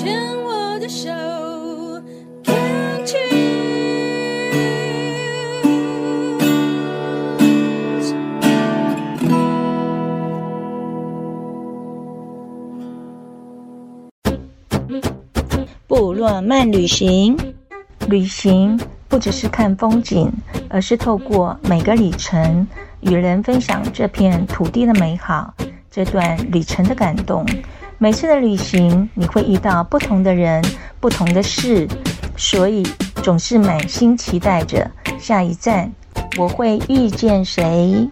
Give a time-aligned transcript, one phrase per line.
[0.00, 1.10] 牵我的手
[2.42, 3.18] 看去
[14.88, 15.02] 嗯
[15.86, 17.36] 布洛曼旅行
[18.08, 20.32] 旅行不只是看风景
[20.70, 22.66] 而是透过每个里程
[23.02, 25.52] 与人分享这片土地的美好
[25.90, 27.44] 这段旅程的感动
[28.02, 30.64] 每次的旅行，你会遇到不同的人，
[31.00, 31.86] 不同的事，
[32.34, 32.82] 所以
[33.22, 35.92] 总是满心期待着下一站，
[36.38, 38.08] 我会遇见谁？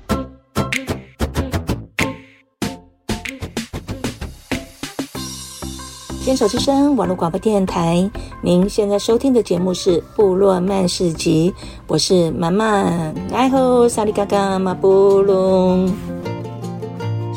[6.22, 8.10] 牵手之声网络广播电台，
[8.42, 11.50] 您现在收听的节目是《部落漫市集》，
[11.86, 15.90] 我是满满，爱吼萨里嘎嘎马布隆。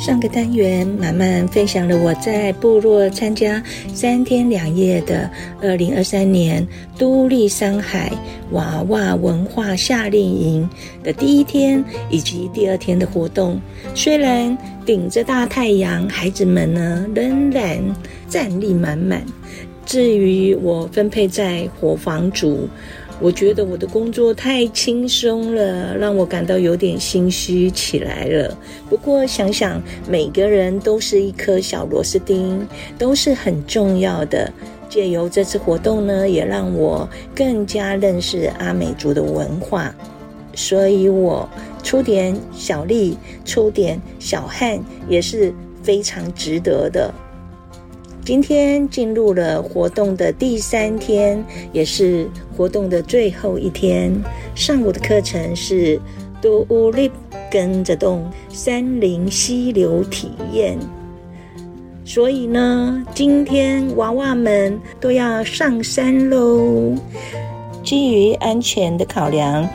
[0.02, 3.62] 上个单元，满满分享了我在部落参加
[3.94, 5.30] 三天两夜的
[5.62, 8.12] 二零二三年都历山海
[8.50, 10.68] 娃娃文化夏令营
[11.04, 13.62] 的第一天以及第二天的活动。
[13.94, 17.78] 虽然顶着大太阳，孩子们呢仍然
[18.28, 19.24] 战力满满。
[19.86, 22.68] 至于我分配在伙房组。
[23.22, 28.58] 我觉得我的工作太轻松了，让我感到有点心虚起来了。
[28.90, 34.52] 不过想想每个人都是一颗小螺丝钉，都是很重要的。
[34.90, 39.96] 借由这次活动呢，也让我更加认识阿美族的文化，
[40.56, 41.48] 所以我
[41.84, 47.14] 出点小力，出点小汗也是非常值得的。
[48.24, 54.14] 今天进入了活动的第三天，也是活动的最后一天。
[54.54, 56.00] 上午的课程是
[56.40, 57.12] 都乌力
[57.50, 60.78] 跟着动山林溪流体验，
[62.06, 66.94] 所以呢，今天娃娃们都要上山喽。
[67.84, 69.68] 基于安全的考量。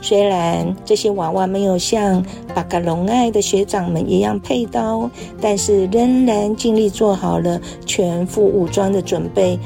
[0.00, 5.10] 虽然这些娃娃没有像巴嘎隆爱的学长们一样配刀，
[5.40, 9.58] 但是仍然尽力做好了全副武装的准备：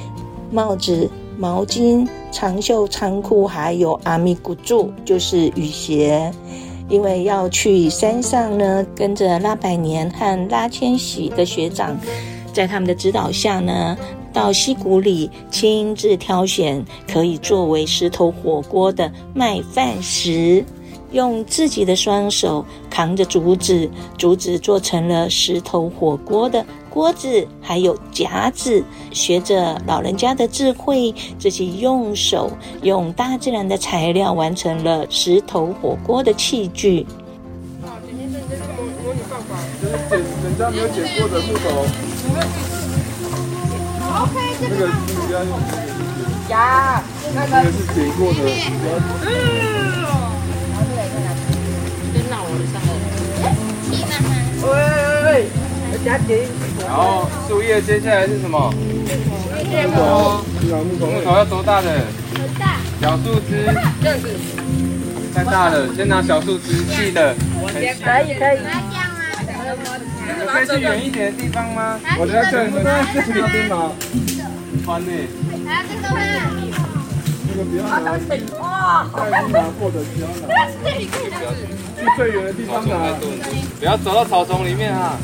[0.51, 6.33] 帽子、毛巾、长袖长裤，还有阿米古柱，就是雨鞋。
[6.89, 11.97] 因为要去山上呢，跟着拉百年和拉千禧的学长，
[12.53, 13.97] 在他们的指导下呢。
[14.35, 20.65] 到溪谷里亲自挑选可以作为石头火锅的麦饭石，
[21.13, 28.83] 用自己的双手扛着竹子，竹子做成了石头火锅的锅子，还有夹子。
[29.13, 32.51] 学着老人家的智慧，自己用手
[32.83, 37.07] 用大自然的材料完成了石头火锅的器具。
[37.83, 38.65] 啊，今天这这个
[39.05, 42.74] 模拟办法，就是剪人家没有剪过的木头。
[44.15, 44.93] OK，这个是
[45.27, 45.51] 不要用
[46.49, 47.03] 呀，
[47.35, 48.39] 那个是剪过的，
[49.23, 49.29] 嗯。
[50.71, 51.29] 然后这个也可以拿，
[52.15, 52.89] 跟闹我的上面。
[53.91, 54.31] 起码吗？
[54.63, 54.67] 喂
[55.25, 55.27] 喂
[55.91, 56.29] 喂，加紧。
[56.87, 58.73] 然后树叶接下来是什么？
[58.73, 60.45] 木头。
[60.85, 61.89] 木头要多大的？
[62.35, 62.77] 很大。
[63.01, 63.67] 小树枝。
[64.01, 64.29] 这样子。
[65.35, 67.35] 太大了，先拿小树枝细的。
[67.67, 68.59] 可以可以。
[70.47, 71.99] 可以去远一点的地方吗？
[72.19, 72.79] 我等下这里这
[73.49, 73.93] 边吗？
[74.85, 75.11] 穿呢？
[75.89, 76.17] 这个吗？
[77.49, 78.13] 这个不要拿。
[78.61, 78.65] 哇！
[79.13, 80.49] 他已经拿过的，不要拿。
[81.97, 82.93] 去最远的地方拿。
[83.79, 85.17] 不要走到草丛里面啊！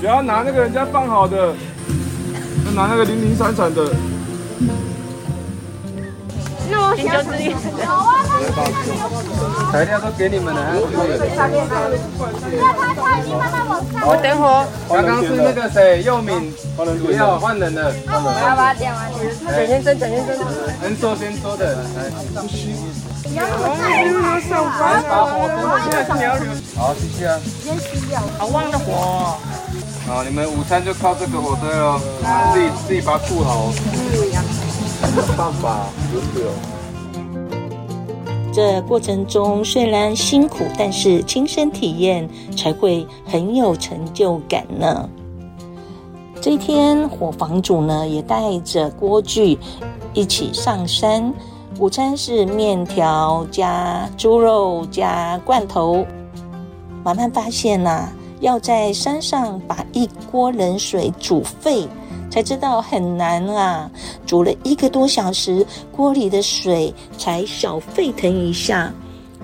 [0.00, 1.54] 不要拿那个人家放好的，
[2.66, 3.94] 要拿那个零零散散的。
[6.96, 7.54] 那我想自己。
[7.84, 10.60] 好啊，那材料都给你们了。
[14.02, 14.66] 我等会儿。
[14.88, 17.92] 刚刚是那个谁，佑敏，不要换人了。
[18.06, 19.10] 我要把它点完。
[19.54, 20.36] 简先生，简先生。
[20.82, 21.74] 能说先说的。
[21.74, 21.80] 来。
[26.76, 27.40] 好，谢谢啊。
[28.38, 29.36] 好旺的火。
[30.06, 32.00] 好，你们午餐就靠这个火堆哦，
[32.54, 33.72] 自己自己把它顾好。
[35.02, 36.48] 没办法，就是哦。
[38.56, 42.26] 这过程中虽然辛苦，但是亲身体验
[42.56, 45.06] 才会很有成就感呢。
[46.40, 49.58] 这一天，伙房主呢也带着锅具
[50.14, 51.30] 一起上山。
[51.78, 56.06] 午餐是面条加猪肉加罐头。
[57.04, 58.08] 慢慢发现呐、
[58.40, 61.86] 要在山上把一锅冷水煮沸。
[62.30, 63.90] 才知道很难啊！
[64.26, 68.92] 煮了一个多小时，锅里的水才小沸腾一下。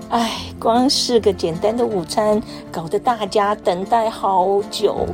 [0.09, 2.41] 唉，光是个简单的午餐，
[2.71, 5.07] 搞得大家等待好久。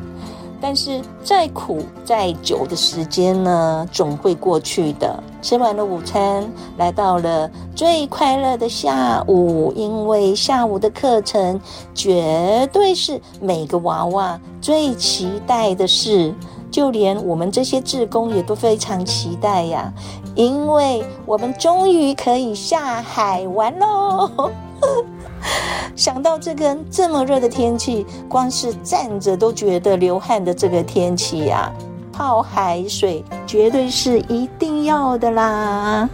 [0.61, 5.23] 但是再苦再久的时间呢，总会过去的。
[5.41, 6.45] 吃完了午餐，
[6.75, 11.57] 来到了最快乐的下午，因为下午的课程
[11.95, 16.33] 绝对是每个娃娃最期待的事。
[16.71, 19.91] 就连我们这些志工也都非常期待呀，
[20.35, 24.51] 因为我们终于可以下海玩喽！
[25.95, 31.71] 想到这个这么热的天气，光是站着都觉得流汗的这个天气呀，
[32.11, 36.09] 泡海水绝对是一定要的啦。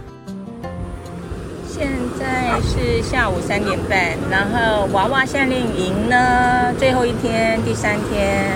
[1.68, 1.88] 现
[2.18, 8.46] 在是下午三点半，然后娃娃夏令营呢，最后一天，第三天，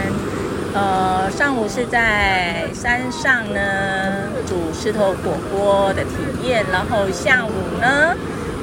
[0.74, 3.60] 呃，上午是在山上呢
[4.46, 6.10] 煮石头火锅的体
[6.42, 7.50] 验，然后下午
[7.80, 8.14] 呢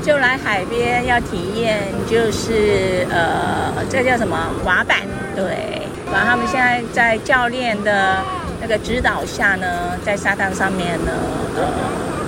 [0.02, 5.00] 就来海边要体验，就是呃，这叫什么滑板？
[5.36, 5.82] 对，
[6.12, 8.18] 然后他们现在在教练的
[8.62, 11.12] 那个指导下呢，在沙滩上面呢，
[11.56, 11.64] 呃，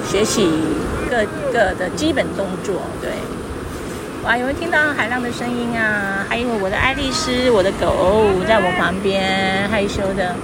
[0.10, 0.50] 学习。
[1.10, 1.18] 各
[1.52, 3.10] 个的基本动作，对，
[4.26, 6.26] 哇，有没有听到海浪的声音啊？
[6.28, 10.36] 还有我的爱丽丝，我的狗在我旁边，害羞的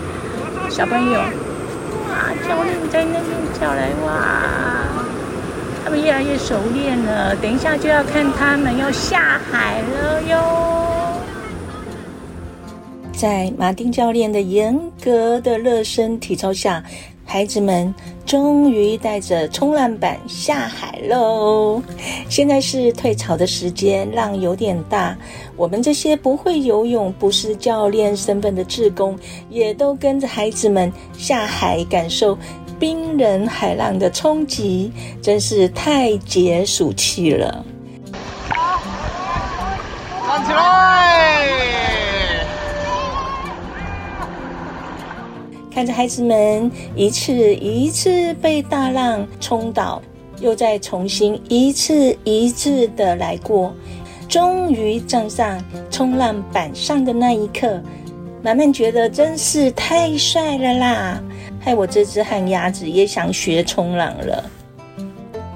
[0.69, 1.19] 小朋友，
[2.09, 4.87] 哇，教练在那边叫来，哇，
[5.83, 11.21] 他们越来越熟练了，等一下就要看他们要下海了哟。
[13.11, 16.81] 在马丁教练的严格的热身体操下。
[17.27, 17.91] 孩子们
[18.25, 21.81] 终于带着冲浪板下海喽！
[22.27, 25.15] 现在是退潮的时间，浪有点大。
[25.55, 29.17] 我们这些不会游泳、不是教练身份的志工，
[29.49, 32.35] 也都跟着孩子们下海，感受
[32.79, 37.63] 冰冷海浪的冲击，真是太解暑气了。
[40.27, 41.64] 站起来！
[45.93, 50.01] 孩子们一次一次被大浪冲倒，
[50.39, 53.73] 又再重新一次一次的来过，
[54.27, 57.81] 终于站上冲浪板上的那一刻，
[58.41, 61.23] 满满觉得真是太帅了啦！
[61.59, 64.43] 害我这只旱鸭子也想学冲浪了。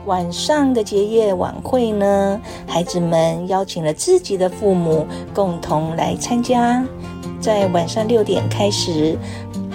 [0.05, 5.05] 晚上的结业晚会呢，孩子们邀请了自己的父母
[5.35, 6.83] 共同来参加，
[7.39, 9.15] 在晚上六点开始。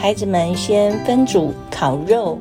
[0.05, 2.39] 孩子们先分组烤肉，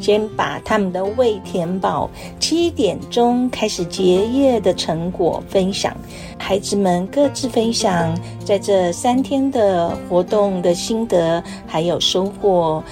[0.00, 2.08] 先把他们的胃填饱。
[2.40, 5.94] 七点钟开始结业的成果分享，
[6.38, 12.82] 孩子们各自分享在这三天的活动的心得还有收获。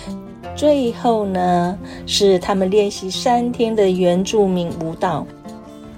[0.55, 5.27] 最后呢，是他们练习三天的原住民舞蹈。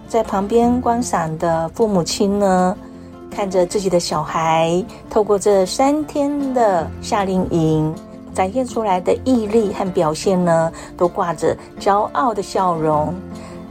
[0.07, 2.77] 在旁边观赏的父母亲呢，
[3.33, 4.81] 看着自己的小孩，
[5.11, 7.93] 透过这三天的夏令营
[8.35, 13.15] 展现出来的毅力和表现呢，都挂着骄傲的笑容。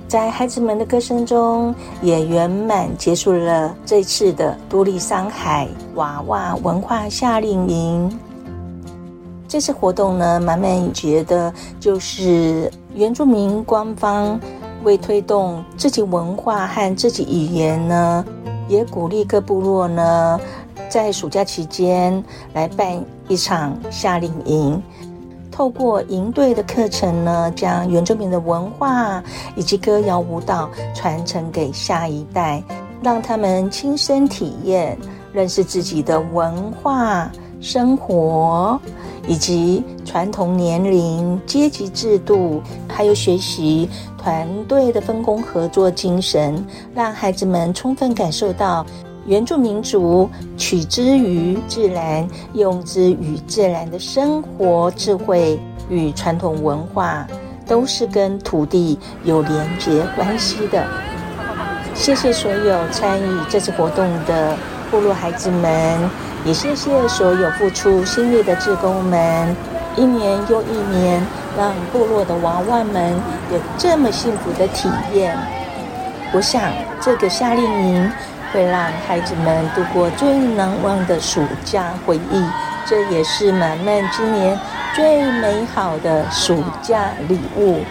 [0.07, 8.19] 在孩子们的歌声中，也圆满结束了这次的都历山海娃娃文化夏令营。
[9.47, 14.39] 这次活动呢，满满觉得就是原住民官方
[14.83, 18.25] 为推动自己文化和自己语言呢。
[18.67, 20.39] 也鼓励各部落呢，
[20.91, 22.21] 在暑假期间
[22.53, 24.83] 来办一场夏令营，
[25.49, 29.23] 透过营队的课程呢，将原住民的文化
[29.55, 32.61] 以及歌谣舞蹈传承给下一代，
[33.01, 34.97] 让他们亲身体验，
[35.31, 38.77] 认识自己的文化、生活
[39.29, 43.89] 以及传统年龄、阶级制度，还有学习。
[44.23, 46.63] 团队的分工合作精神，
[46.93, 48.85] 让孩子们充分感受到
[49.25, 55.59] 原住民族取之于自然、用之于自然的生活智慧
[55.89, 57.27] 与传统文化，
[57.67, 60.85] 都是跟土地有连结关系的。
[61.93, 64.57] 谢谢所有参与这次活动的
[64.89, 66.09] 部落孩子们，
[66.45, 69.55] 也谢谢所有付出心力的志工们。
[69.97, 71.21] 一年又一年，
[71.57, 73.13] 让部落的娃娃们
[73.51, 75.37] 有这么幸福的体验。
[76.33, 78.11] 我想，这个夏令营
[78.51, 82.45] 会让孩子们度过最难忘的暑假回忆。
[82.85, 84.59] 这也是满满今年
[84.93, 87.83] 最美好的暑假礼物。